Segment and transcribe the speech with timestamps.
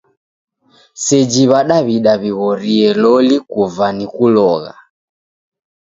[1.03, 4.73] Seji W'adaw'ida w'ighorie loli kuva ni kulogha.